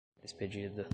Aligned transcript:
expedida 0.25 0.89